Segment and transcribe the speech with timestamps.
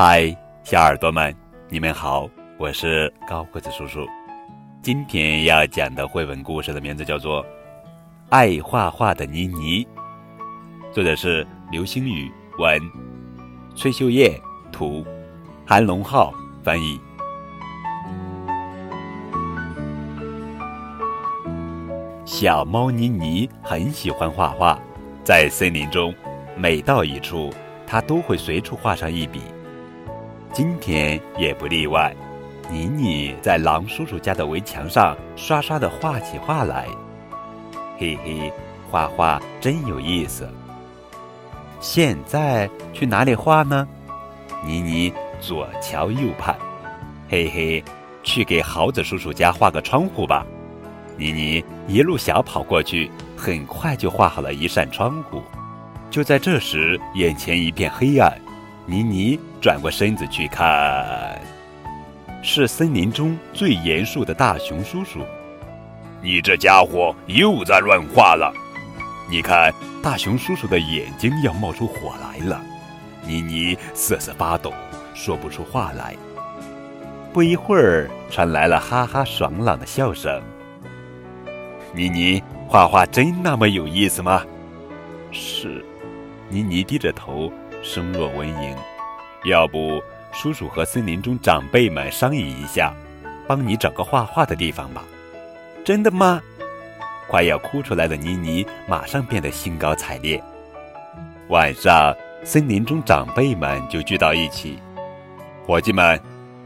[0.00, 0.32] 嗨，
[0.62, 1.34] 小耳朵们，
[1.68, 4.06] 你们好，我是高个子叔叔。
[4.80, 7.42] 今天要讲的绘本故事的名字叫做
[8.28, 9.84] 《爱画画的妮妮》，
[10.92, 12.30] 作者是刘星宇
[12.60, 12.80] 文，
[13.74, 15.04] 崔秀叶图，
[15.66, 17.00] 韩龙浩翻译。
[22.24, 24.78] 小猫妮妮很喜欢画画，
[25.24, 26.14] 在森林中，
[26.56, 27.52] 每到一处，
[27.84, 29.40] 它都会随处画上一笔。
[30.52, 32.14] 今天也不例外，
[32.70, 36.86] 妮妮在狼叔叔家的围墙上刷刷地画起画来。
[37.98, 38.52] 嘿嘿，
[38.90, 40.48] 画画真有意思。
[41.80, 43.86] 现在去哪里画呢？
[44.64, 46.56] 妮妮左瞧右盼，
[47.28, 47.84] 嘿嘿，
[48.24, 50.44] 去给豪子叔叔家画个窗户吧。
[51.16, 55.42] 妮妮一路小跑过去，很快就画好了一扇窗户。
[56.10, 58.32] 就在这时，眼前一片黑暗。
[58.90, 61.38] 妮妮转过身子去看，
[62.42, 65.20] 是森林中最严肃的大熊叔叔。
[66.22, 68.50] 你这家伙又在乱画了！
[69.28, 69.70] 你看，
[70.02, 72.62] 大熊叔叔的眼睛要冒出火来了。
[73.26, 74.72] 妮妮瑟瑟发抖，
[75.12, 76.16] 说不出话来。
[77.30, 80.42] 不一会儿，传来了哈哈爽朗的笑声。
[81.92, 84.42] 妮妮，画画真那么有意思吗？
[85.30, 85.84] 是。
[86.48, 87.52] 妮妮低着头。
[87.82, 88.76] 声若蚊蝇，
[89.44, 92.94] 要不叔叔和森林中长辈们商议一下，
[93.46, 95.02] 帮你找个画画的地方吧？
[95.84, 96.40] 真的吗？
[97.28, 100.42] 快要哭出来的妮妮马上变得兴高采烈。
[101.48, 104.78] 晚上，森林中长辈们就聚到一起，
[105.66, 106.20] 伙计们，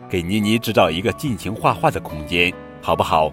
[0.09, 3.33] 给妮妮制造一个尽情画画的空间，好不好？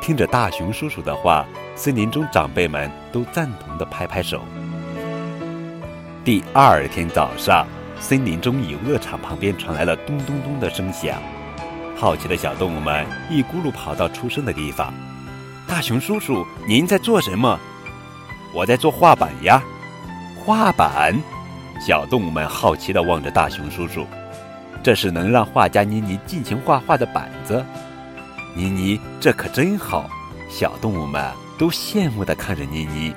[0.00, 4.40] 听着大熊叔叔的话，森林中长辈们都赞同地拍拍手。
[6.28, 7.66] 第二天早上，
[7.98, 11.18] 森林中游乐场旁边传来了咚咚咚的声响。
[11.96, 14.92] 好奇的小动物们一咕噜跑到出声的地方。
[15.66, 17.58] 大熊叔叔，您在做什么？
[18.52, 19.62] 我在做画板呀。
[20.44, 21.18] 画板？
[21.80, 24.06] 小动物们好奇地望着大熊叔叔。
[24.82, 27.64] 这是能让画家妮妮尽情画画的板子。
[28.54, 30.10] 妮妮，这可真好。
[30.50, 31.24] 小动物们
[31.58, 33.14] 都羡慕地看着妮妮。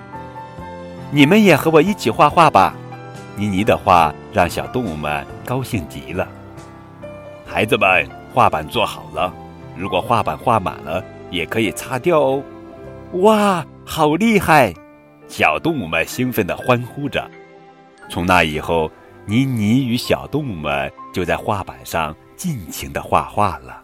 [1.11, 2.73] 你们也和我一起画画吧。
[3.35, 6.27] 妮妮的话让小动物们高兴极了。
[7.45, 9.33] 孩子们，画板做好了，
[9.75, 12.43] 如果画板画满了，也可以擦掉哦。
[13.13, 14.73] 哇，好厉害！
[15.27, 17.29] 小动物们兴奋地欢呼着。
[18.09, 18.91] 从那以后，
[19.25, 23.80] 妮妮与小动物们就在画板上尽情地画画了。